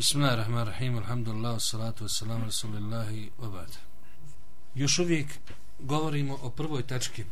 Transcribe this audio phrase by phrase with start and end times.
[0.00, 3.66] Bismillahirrahmanirrahim, alhamdulillah, salatu wassalamu rasulillahi wa.
[4.74, 5.38] Još uvijek
[5.78, 7.24] govorimo o prvoj tački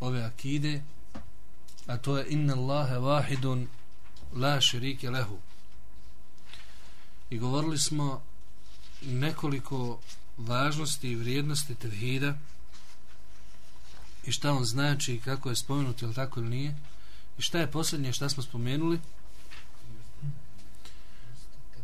[0.00, 0.82] ove akide,
[1.86, 3.68] a to je inna Allahe vahidun
[4.34, 5.38] la širike lehu.
[7.30, 8.22] I govorili smo
[9.02, 9.98] nekoliko
[10.38, 12.34] važnosti i vrijednosti tevhida
[14.24, 16.76] i šta on znači i kako je spomenut ili tako ili nije
[17.38, 19.00] i šta je posljednje šta smo spomenuli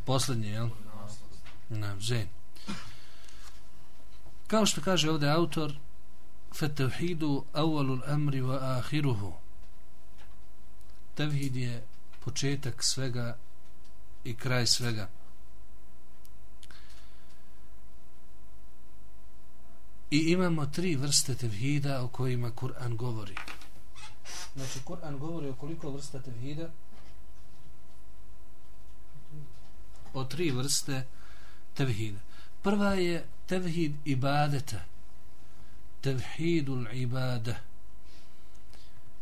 [0.07, 0.69] posljednje, jel?
[1.69, 2.27] Na, žen.
[4.47, 5.73] Kao što kaže ovdje autor,
[6.53, 9.33] فَتَوْحِيدُ أَوَّلُ الْأَمْرِ وَآخِرُهُ
[11.15, 11.83] Tevhid je
[12.25, 13.37] početak svega
[14.23, 15.09] i kraj svega.
[20.11, 23.35] I imamo tri vrste tevhida o kojima Kur'an govori.
[24.55, 26.69] Znači, Kur'an govori o koliko vrsta tevhida?
[30.14, 31.04] O tri vrste
[31.74, 32.18] tevhida.
[32.62, 34.80] Prva je tevhid ibadeta.
[36.00, 37.56] Tevhidul ibada.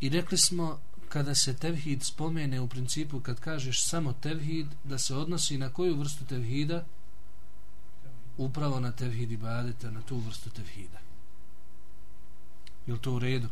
[0.01, 0.79] I rekli smo
[1.09, 5.97] kada se tevhid spomene u principu kad kažeš samo tevhid da se odnosi na koju
[5.97, 6.85] vrstu tevhida?
[8.37, 10.99] Upravo na tevhid ibadeta, na tu vrstu tevhida.
[12.87, 13.49] Je to u redu?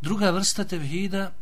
[0.00, 1.32] Druga vrsta tevhida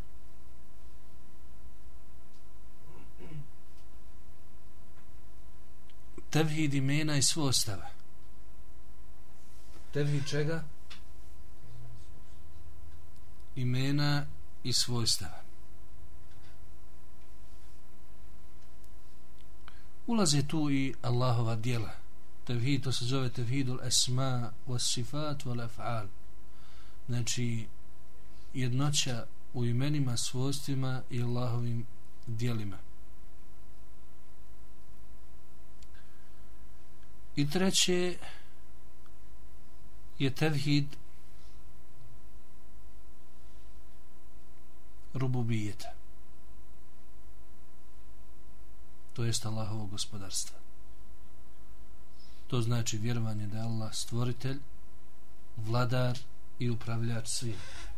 [6.36, 7.88] tevhid imena i svojstava.
[9.92, 10.64] Tevhid čega?
[13.56, 14.26] Imena
[14.64, 15.42] i svojstava.
[20.06, 21.94] Ulaze tu i Allahova dijela.
[22.44, 26.06] Tevhid, to se zove tevhidul esma was sifat wal af'al.
[27.08, 27.66] Znači,
[28.54, 31.86] jednoća u imenima, svojstvima i Allahovim
[32.26, 32.85] dijelima.
[37.36, 38.18] I treće
[40.18, 40.86] je tevhid
[45.14, 45.92] rububijeta.
[49.12, 50.58] To jest Allahovo gospodarstva.
[52.46, 54.58] To znači vjerovanje da je Allah stvoritelj,
[55.56, 56.18] vladar
[56.58, 57.88] i upravljač svih.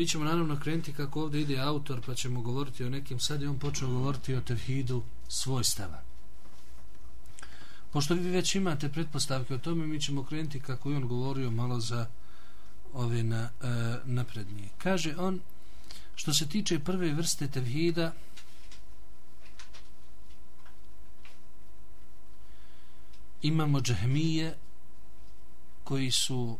[0.00, 3.48] Mi ćemo naravno krenuti kako ovdje ide autor pa ćemo govoriti o nekim sad je
[3.48, 6.02] on počeo govoriti o tevhidu svojstava.
[7.92, 11.80] Pošto vi već imate pretpostavke o tome mi ćemo krenuti kako je on govorio malo
[11.80, 12.06] za
[12.92, 13.68] ove na, e,
[14.04, 14.68] naprednije.
[14.78, 15.40] Kaže on
[16.14, 18.12] što se tiče prve vrste tevhida
[23.42, 24.56] imamo džahmije
[25.84, 26.58] koji su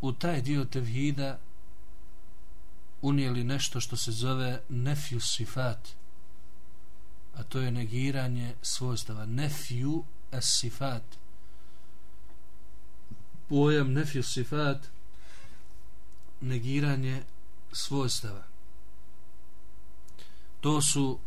[0.00, 1.38] u taj dio tevhida
[3.02, 5.98] unijeli nešto što se zove nefju sifat
[7.38, 9.26] a to je negiranje svojstava.
[9.26, 11.02] Nefju es sifat
[13.48, 14.88] pojam nefju sifat
[16.40, 17.22] negiranje
[17.72, 18.44] svojstava.
[20.60, 21.18] To su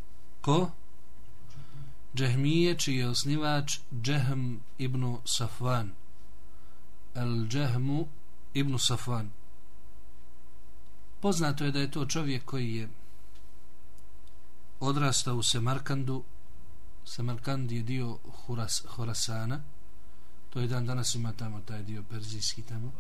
[0.42, 0.72] ko?
[2.16, 5.92] Džehmije čiji je osnivač Džehm ibn Safvan.
[7.16, 8.08] El Džehmu
[8.54, 9.32] ibn Safvan.
[11.22, 12.90] Poznato je da je to čovjek koji je
[14.80, 16.24] odrastao u Semarkandu.
[17.06, 19.62] Semarkand je dio Huras, Horasana.
[20.50, 22.92] To je dan danas ima tamo taj dio perzijski tamo.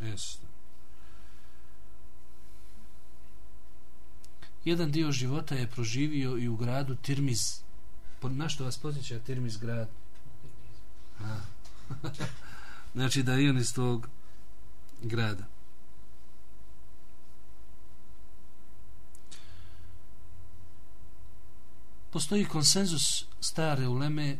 [0.00, 0.46] Jeste.
[4.64, 7.60] Jedan dio života je proživio i u gradu Tirmiz.
[8.22, 9.88] Na što vas posjeća Tirmiz grad?
[11.20, 11.36] A.
[12.94, 14.08] znači da je on iz tog
[15.02, 15.44] grada.
[22.14, 24.38] Postoji konsenzus stare uleme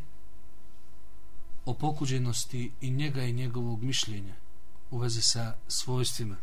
[1.65, 4.35] o pokuđenosti i njega i njegovog mišljenja
[4.91, 6.37] u vezi sa svojstvima.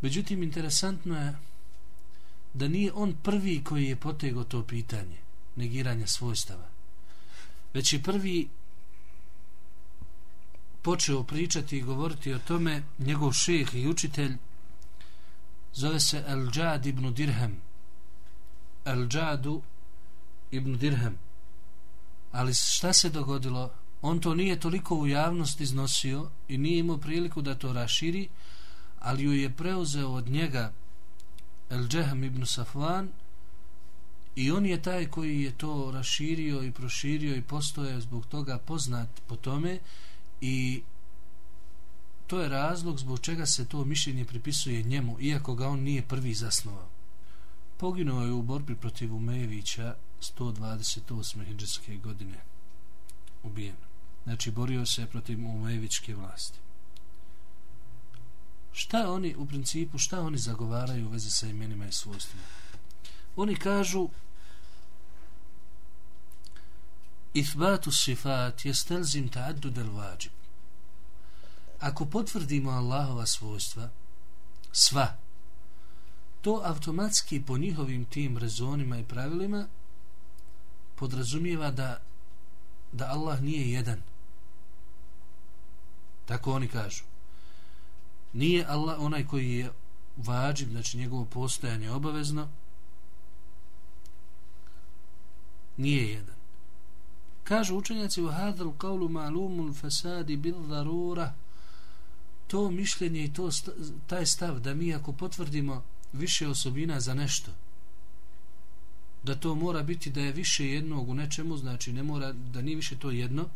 [0.00, 1.36] Međutim, interesantno je
[2.54, 5.18] da nije on prvi koji je potegao to pitanje
[5.56, 6.68] negiranja svojstava,
[7.74, 8.48] već je prvi
[10.82, 14.36] počeo pričati i govoriti o tome njegov šeh i učitelj
[15.72, 17.69] zove se El-đad ibn Dirhem
[18.84, 19.60] Al-Džadu
[20.50, 21.18] ibn Dirhem.
[22.32, 23.70] Ali šta se dogodilo?
[24.02, 28.28] On to nije toliko u javnost iznosio i nije imao priliku da to raširi,
[28.98, 30.72] ali ju je preuzeo od njega
[31.70, 33.08] El-Džehem ibn Safvan
[34.36, 39.08] I on je taj koji je to raširio i proširio i postoje zbog toga poznat
[39.26, 39.78] po tome
[40.40, 40.82] i
[42.26, 46.34] to je razlog zbog čega se to mišljenje pripisuje njemu, iako ga on nije prvi
[46.34, 46.88] zasnovao.
[47.80, 51.44] Poginuo je u borbi protiv Umejevića 128.
[51.46, 52.40] hijđarske godine.
[53.42, 53.76] Ubijen.
[54.24, 56.58] Znači, borio se protiv Umejevićke vlasti.
[58.72, 62.44] Šta oni, u principu, šta oni zagovaraju u vezi sa imenima i svojstvima?
[63.36, 64.08] Oni kažu
[67.34, 70.32] Ithbatu sifat jestelzim ta'addu del vađib.
[71.80, 73.90] Ako potvrdimo Allahova svojstva,
[74.72, 75.16] sva,
[76.42, 79.66] to automatski po njihovim tim rezonima i pravilima
[80.96, 82.00] podrazumijeva da
[82.92, 84.02] da Allah nije jedan.
[86.26, 87.02] Tako oni kažu.
[88.32, 89.72] Nije Allah onaj koji je
[90.16, 92.48] vađib, znači njegovo postojanje obavezno,
[95.76, 96.34] nije jedan.
[97.44, 101.34] Kažu učenjaci u hadru kaulu ma'lumul fasadi bil darura
[102.46, 103.50] to mišljenje i to
[104.06, 107.52] taj stav da mi ako potvrdimo više osobina za nešto.
[109.22, 112.76] Da to mora biti da je više jednog u nečemu znači ne mora da nije
[112.76, 113.48] više to jedno.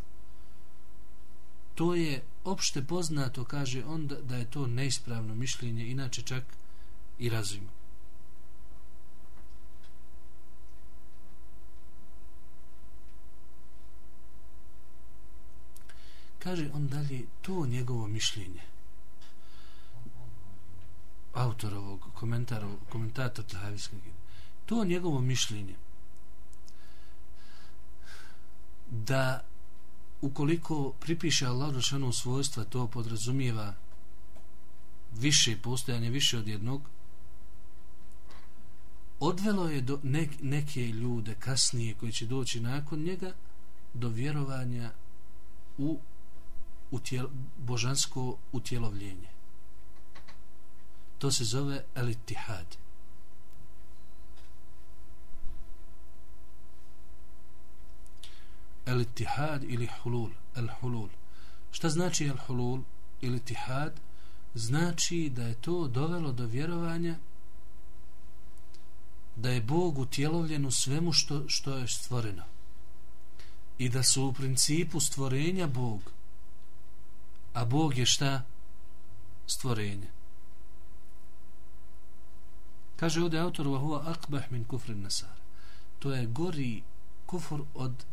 [1.75, 6.45] To je opšte poznato kaže on da, da je to neispravno mišljenje inače čak
[7.19, 7.69] i razum.
[16.39, 18.74] Kaže on dalje to njegovo mišljenje
[21.35, 24.01] autorovog komentara komentator Tahavijskog
[24.67, 25.75] to njegovo mišljenje
[28.91, 29.45] da
[30.21, 33.75] ukoliko pripiše Allah došanu svojstva to podrazumijeva
[35.13, 36.83] više postojanje više od jednog
[39.21, 40.01] odvelo je do
[40.43, 43.33] neke ljude kasnije koji će doći nakon njega
[43.95, 44.91] do vjerovanja
[45.79, 45.99] u
[46.91, 47.29] utjel,
[47.59, 49.34] božansko utjelovljenje.
[51.25, 52.77] To se zove elitihad.
[58.87, 60.31] Elitihad ili hulul.
[60.57, 61.09] El hulul.
[61.71, 62.81] Šta znači el hulul
[63.21, 64.01] ili tihad?
[64.55, 67.17] Znači da je to dovelo do vjerovanja
[69.37, 72.45] da je Bog utjelovljen u svemu što, što je stvoreno.
[73.79, 76.01] I da su u principu stvorenja Bog
[77.55, 78.43] a Bog je šta?
[79.47, 80.24] Stvorenje.
[82.97, 85.37] Kaže ovdje autor Vahuva akbah min kufrin nasara.
[85.99, 86.83] To je gori
[87.27, 88.05] kufr od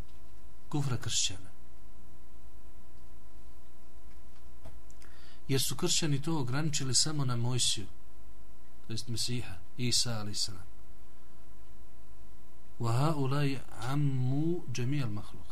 [0.69, 1.49] kufra kršćana.
[5.47, 7.87] Jer su kršćani to ograničili samo na Mojsiju,
[8.87, 10.25] to jest Mesiha, Isa.
[12.79, 15.51] Wa ulaj ammu džemijal mahluk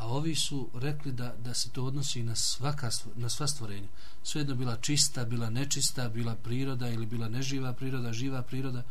[0.00, 3.88] a ovi su rekli da, da se to odnosi na, svaka, na sva stvorenja.
[4.22, 8.82] Svejedno bila čista, bila nečista, bila priroda ili bila neživa priroda, živa priroda.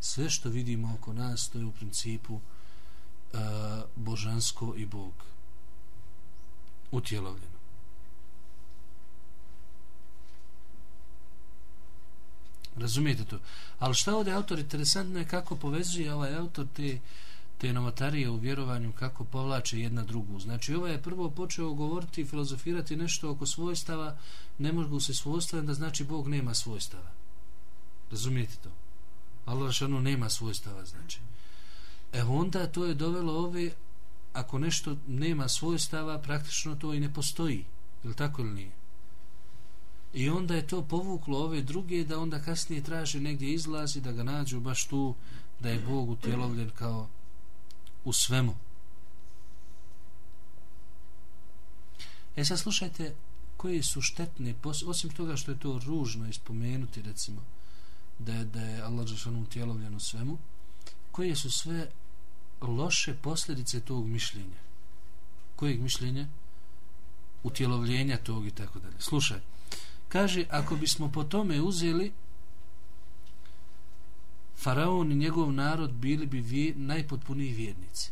[0.00, 2.40] Sve što vidimo oko nas, to je u principu uh,
[3.96, 5.12] božansko i Bog
[6.90, 7.58] utjelovljeno.
[12.76, 13.38] Razumijete to?
[13.78, 17.00] Ali šta ovdje autor interesantno je kako povezuje ovaj autor te uh,
[17.58, 20.40] te novotarije u vjerovanju kako povlače jedna drugu.
[20.40, 24.16] Znači, ovaj je prvo počeo govoriti i filozofirati nešto oko svojstava,
[24.58, 27.10] ne mogu se svojstava, da znači Bog nema svojstava.
[28.10, 28.70] Razumijete to?
[29.46, 31.20] Allah šanu nema svojstava, znači.
[32.12, 33.70] E onda to je dovelo ove,
[34.32, 37.64] ako nešto nema svojstava, praktično to i ne postoji.
[38.04, 38.70] Ili tako ili nije?
[40.12, 44.22] I onda je to povuklo ove druge da onda kasnije traže negdje izlazi da ga
[44.22, 45.14] nađu baš tu
[45.60, 47.08] da je Bog utjelovljen kao
[48.04, 48.54] u svemu.
[52.36, 53.14] E sad slušajte
[53.56, 54.54] koje su štetne,
[54.86, 57.42] osim toga što je to ružno ispomenuti recimo
[58.18, 60.38] da je, da je Allah Žešanu utjelovljen u svemu,
[61.12, 61.90] koje su sve
[62.60, 64.58] loše posljedice tog mišljenja.
[65.56, 66.26] Kojeg mišljenja?
[67.42, 69.00] Utjelovljenja tog i tako dalje.
[69.00, 69.40] Slušaj,
[70.08, 72.12] kaže, ako bismo po tome uzeli
[74.58, 78.10] Faraon i njegov narod bili bi vjer, najpotpuniji vjernici.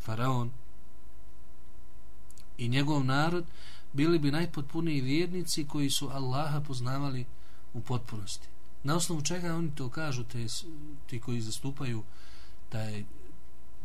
[0.00, 0.50] Faraon
[2.58, 3.44] i njegov narod
[3.92, 7.24] bili bi najpotpuniji vjernici koji su Allaha poznavali
[7.74, 8.48] u potpunosti.
[8.82, 10.46] Na osnovu čega oni to kažu, te,
[11.06, 12.02] ti koji zastupaju
[12.68, 13.04] taj,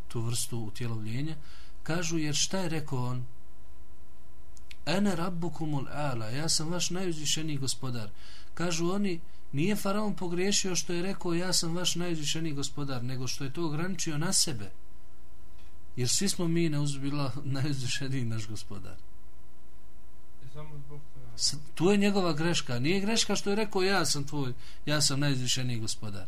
[0.07, 1.35] tu vrstu utjelovljenja,
[1.83, 3.25] kažu jer šta je rekao on?
[4.87, 8.09] Ene rabbukumul ala, ja sam vaš najuzvišeniji gospodar.
[8.53, 9.19] Kažu oni,
[9.51, 13.65] nije faraon pogriješio što je rekao ja sam vaš najuzvišeniji gospodar, nego što je to
[13.65, 14.71] ograničio na sebe.
[15.95, 18.95] Jer svi smo mi neuzbila najuzvišeniji naš gospodar.
[21.75, 22.79] Tu je njegova greška.
[22.79, 24.53] Nije greška što je rekao ja sam tvoj,
[24.85, 26.27] ja sam najuzvišeniji gospodar.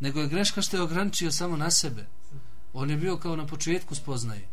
[0.00, 2.06] Nego je greška što je ograničio samo na sebe.
[2.72, 4.48] On je bio kao na početku spoznaje.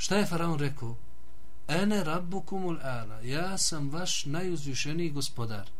[0.00, 0.96] Šta je faraon rekao?
[1.68, 5.70] Ene rabbukumul ala, ja sam vaš najuzvišeniji gospodar.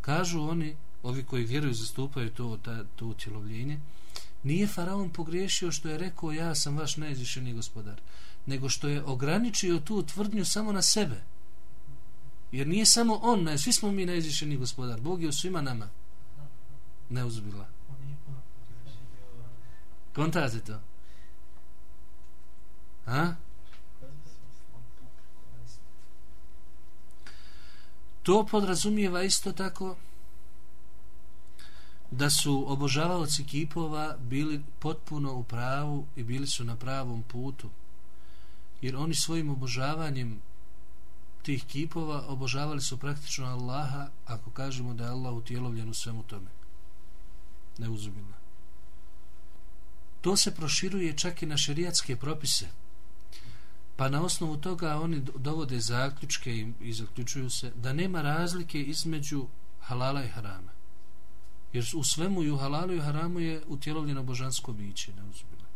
[0.00, 3.80] Kažu oni, ovi koji vjeruju zastupaju to, ta, to utjelovljenje,
[4.42, 8.00] nije faraon pogriješio što je rekao ja sam vaš najuzvišeniji gospodar,
[8.46, 11.22] nego što je ograničio tu tvrdnju samo na sebe.
[12.52, 15.88] Jer nije samo on, ne, svi smo mi najuzvišeniji gospodar, Bog je u svima nama.
[17.10, 17.66] Ne uzbila.
[20.14, 20.80] Kontate to.
[23.06, 23.34] Ha?
[28.22, 29.96] To podrazumijeva isto tako
[32.10, 37.70] da su obožavaoci kipova bili potpuno u pravu i bili su na pravom putu.
[38.82, 40.40] Jer oni svojim obožavanjem
[41.42, 46.48] tih kipova obožavali su praktično Allaha ako kažemo da je Allah utjelovljen u svemu tome.
[47.78, 48.34] Neuzubilno.
[50.20, 52.66] To se proširuje čak i na šerijatske propise.
[53.96, 59.46] Pa na osnovu toga oni dovode zaključke i, i zaključuju se da nema razlike između
[59.80, 60.72] halala i harama.
[61.72, 65.12] Jer u svemu i u halalu i haramu je utjelovljeno božansko biće.
[65.14, 65.66] Neuzbila.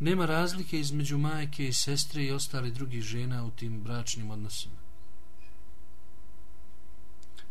[0.00, 4.74] Nema razlike između majke i sestre i ostali drugih žena u tim bračnim odnosima.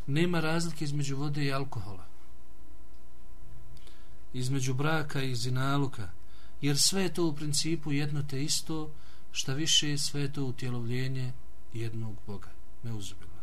[0.08, 2.06] Nema razlike između vode i alkohola.
[4.34, 6.10] Između braka i zinaluka
[6.64, 8.92] jer sve je to u principu jedno te isto,
[9.32, 11.34] šta više sve je to utjelovljenje
[11.74, 12.50] jednog Boga,
[12.84, 13.42] neuzubila.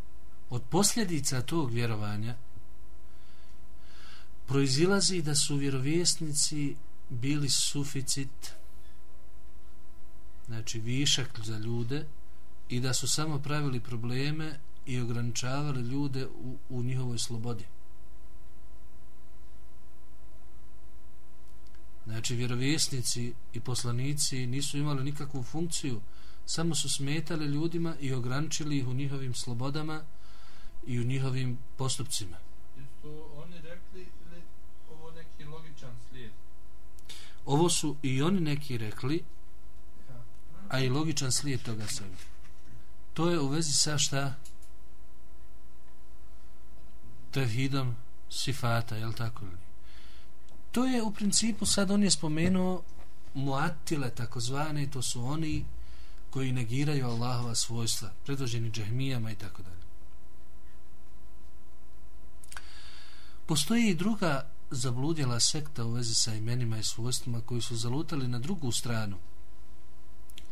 [0.51, 2.37] Od posljedica tog vjerovanja
[4.47, 6.77] proizilazi da su vjerovjesnici
[7.09, 8.53] bili suficit,
[10.47, 12.07] znači višak za ljude,
[12.69, 17.65] i da su samo pravili probleme i ograničavali ljude u, u njihovoj slobodi.
[22.07, 26.01] Znači, vjerovjesnici i poslanici nisu imali nikakvu funkciju,
[26.47, 30.03] samo su smetali ljudima i ograničili ih u njihovim slobodama
[30.87, 32.37] i u njihovim postupcima.
[32.77, 34.43] Jesu oni rekli ili
[34.91, 36.33] ovo neki logičan slijed?
[37.47, 39.25] Ovo su i oni neki rekli,
[40.69, 42.17] a i logičan slijed toga sebe.
[43.15, 44.35] To je u vezi sa šta?
[47.31, 47.97] Tevhidom
[48.31, 49.70] sifata, je li tako li?
[50.73, 52.83] To je u principu, sad on je spomenuo
[53.35, 55.65] muatile takozvane, to su oni
[56.31, 59.81] koji negiraju Allahova svojstva, predvođeni džahmijama i tako dalje.
[63.47, 68.39] Postoji i druga zabludjela sekta u vezi sa imenima i svojstvima koji su zalutali na
[68.39, 69.19] drugu stranu,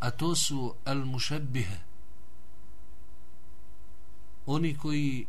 [0.00, 1.78] a to su al-mušebbihe,
[4.46, 5.26] oni koji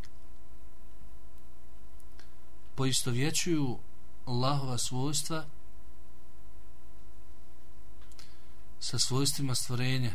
[2.76, 3.78] poistovjećuju
[4.30, 5.46] Allahova svojstva
[8.80, 10.12] sa svojstvima stvorenja.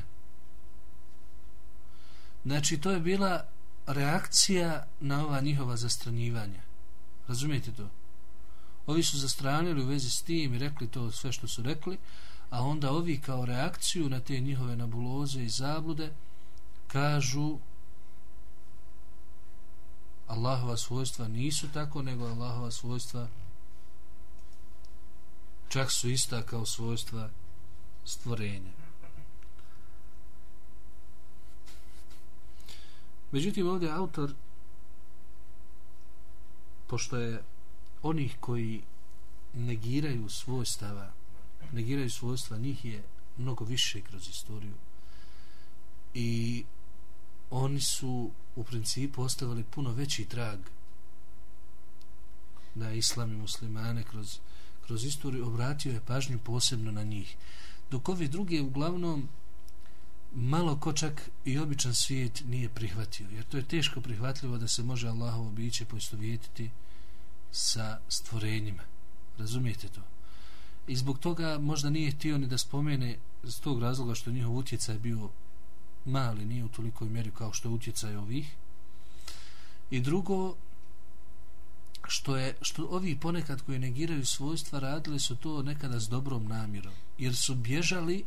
[2.44, 3.44] Znači, to je bila
[3.86, 6.62] reakcija na ova njihova zastranjivanja.
[7.28, 7.88] Razumijete to?
[8.86, 11.98] Ovi su zastranili u vezi s tim i rekli to sve što su rekli,
[12.50, 16.12] a onda ovi kao reakciju na te njihove nabuloze i zablude
[16.86, 17.58] kažu
[20.26, 23.28] Allahova svojstva nisu tako, nego Allahova svojstva
[25.74, 27.30] čak su ista kao svojstva
[28.04, 28.70] stvorenja.
[33.32, 34.34] Međutim, ovdje autor,
[36.86, 37.42] pošto je
[38.02, 38.82] onih koji
[39.54, 41.12] negiraju svojstava,
[41.72, 43.02] negiraju svojstva, njih je
[43.36, 44.74] mnogo više kroz istoriju.
[46.14, 46.64] I
[47.50, 50.58] oni su u principu ostavili puno veći trag
[52.74, 54.38] na islam i muslimane kroz
[54.86, 57.36] kroz istoriju obratio je pažnju posebno na njih.
[57.90, 59.28] Dok ovi drugi uglavnom
[60.34, 63.28] malo kočak i običan svijet nije prihvatio.
[63.30, 66.70] Jer to je teško prihvatljivo da se može Allahovo biće poistovjetiti
[67.52, 68.82] sa stvorenjima.
[69.38, 70.00] Razumijete to?
[70.86, 74.98] I zbog toga možda nije htio ni da spomene z tog razloga što njihov utjecaj
[74.98, 75.30] bio
[76.04, 78.54] mali, nije u tolikoj mjeri kao što je utjecaj ovih.
[79.90, 80.56] I drugo,
[82.08, 86.92] što je što ovi ponekad koji negiraju svojstva radili su to nekada s dobrom namjerom
[87.18, 88.24] jer su bježali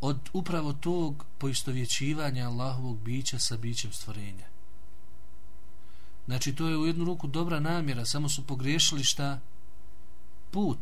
[0.00, 4.46] od upravo tog poistovjećivanja Allahovog bića sa bićem stvorenja.
[6.26, 9.40] Znači, to je u jednu ruku dobra namjera, samo su pogriješili šta?
[10.50, 10.78] Put.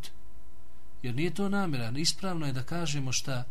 [1.02, 1.92] Jer nije to namjera.
[1.96, 3.44] Ispravno je da kažemo šta?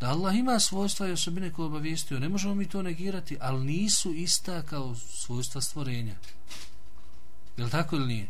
[0.00, 2.18] Da Allah ima svojstva i osobine koje obavijestio.
[2.18, 6.14] Ne možemo mi to negirati, ali nisu ista kao svojstva stvorenja.
[7.56, 8.28] Je li tako ili nije?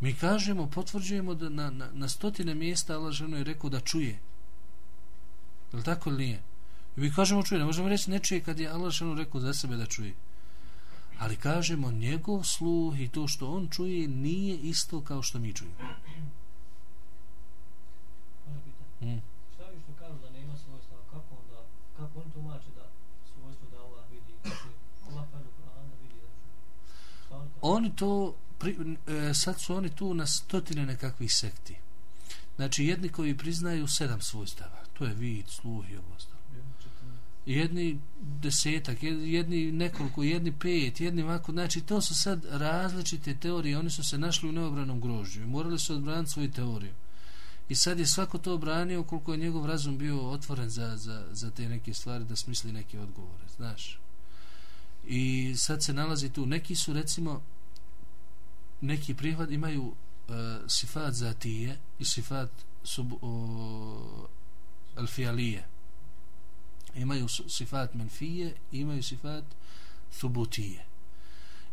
[0.00, 4.18] Mi kažemo, potvrđujemo da na, na, na stotine mjesta Allah ženo je rekao da čuje.
[5.72, 6.42] Je li tako ili nije?
[6.96, 9.54] I mi kažemo čuje, ne možemo reći ne čuje kad je Allah ženo rekao za
[9.54, 10.14] sebe da čuje.
[11.18, 15.76] Ali kažemo, njegov sluh i to što on čuje nije isto kao što mi čujemo.
[19.00, 19.31] Mm.
[22.12, 22.84] Kako on tumače da
[23.34, 24.68] svojstvo da Allah vidi, kako
[25.10, 26.28] Allah kaže u Koranu da vidi da
[27.28, 27.50] čuje?
[27.60, 31.76] Oni to, pri, e, sad su oni tu na stotine nekakvih sekti.
[32.56, 36.42] Znači, jedni koji priznaju sedam svojstava, to je vid, sluh i ovo ostalo.
[37.46, 43.90] Jedni desetak, jedni nekoliko, jedni pet, jedni ovako, znači to su sad različite teorije, oni
[43.90, 46.92] su se našli u neobranom grožđu i morali su odbraniti svoju teoriju.
[47.72, 51.50] I sad je svako to obranio koliko je njegov razum bio otvoren za, za, za
[51.50, 53.98] te neke stvari da smisli neke odgovore, znaš.
[55.06, 57.42] I sad se nalazi tu, neki su recimo,
[58.80, 59.94] neki prihvat imaju uh,
[60.68, 62.50] sifat zatije i sifat
[62.84, 64.28] sub, uh,
[64.96, 65.64] alfijalije.
[66.94, 69.44] Imaju sifat menfije i imaju sifat
[70.10, 70.84] subutije.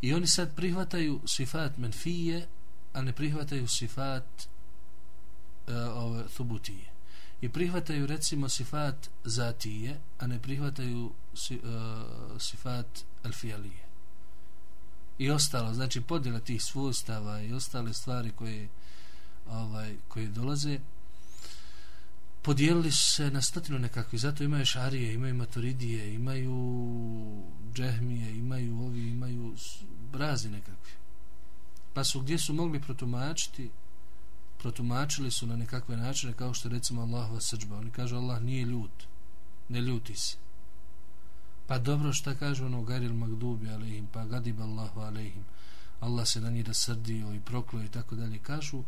[0.02, 2.48] I oni sad prihvataju sifat menfije,
[2.94, 4.59] a ne prihvataju sifat uh,
[5.70, 6.86] E, ove subutije
[7.42, 13.86] I prihvataju recimo sifat zatije, a ne prihvataju si, uh, sifat alfijalije.
[15.18, 18.70] I ostalo, znači podjela tih svojstava i ostale stvari koje
[19.50, 20.80] ovaj koje dolaze
[22.42, 26.56] podijelili su se na stotinu nekakvi, zato imaju šarije, imaju maturidije, imaju
[27.74, 29.56] džehmije, imaju ovi, imaju
[30.12, 30.92] brazi nekakvi.
[31.94, 33.70] Pa su gdje su mogli protumačiti,
[34.60, 37.78] protumačili su na nekakve načine kao što recimo Allahova srđba.
[37.78, 38.92] Oni kažu Allah nije ljut
[39.70, 40.38] ne ljuti se.
[41.68, 45.46] Pa dobro šta kažu ono garil magdubi alehim pa gadib Allahu alehim
[46.00, 48.40] Allah se na njih rasrdio i prokloje i tako dalje.
[48.40, 48.84] Kažu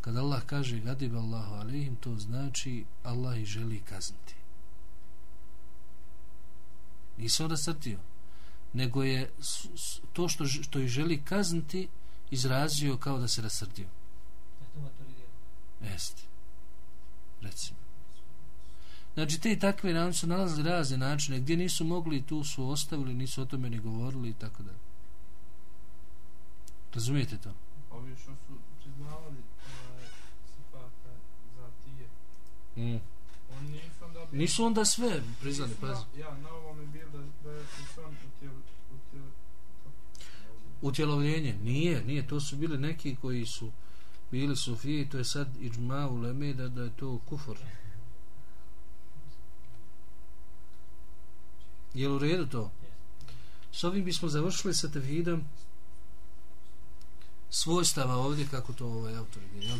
[0.00, 4.34] kad Allah kaže gadib Allahu alehim to znači Allah ih želi kazniti.
[7.16, 7.98] Nisu on rasrdio
[8.72, 9.30] nego je
[10.12, 11.88] to što, što ih želi kazniti
[12.30, 13.86] izrazio kao da se rasrdio.
[15.80, 16.22] Jeste.
[17.40, 17.78] Recimo.
[19.14, 23.14] Znači, te i takve nam su nalazili razne načine, gdje nisu mogli, tu su ostavili,
[23.14, 24.72] nisu o tome ni govorili i tako da.
[26.94, 27.54] Razumijete to?
[27.90, 29.36] Ovi što su priznavali
[29.90, 30.06] ovaj,
[30.56, 31.14] sifata
[31.56, 32.08] za tije.
[32.76, 33.00] Mm.
[33.58, 34.26] Oni nisu onda...
[34.30, 34.40] Bil...
[34.40, 36.02] Nisu onda sve priznali, pazi.
[36.18, 37.64] Ja, na ovom je bilo da, da je
[37.94, 38.52] sam utjel...
[38.94, 39.24] utjel...
[40.82, 41.58] Utjelovljenje?
[41.62, 42.26] Nije, nije.
[42.26, 43.70] To su bili neki koji su
[44.30, 47.58] bili sufije to je sad iđma u leme da, da je to kufor
[51.94, 52.70] je u redu to
[53.72, 55.44] s ovim bismo završili sa tevhidom
[57.50, 59.78] svojstava ovdje kako to ovaj autor je jel?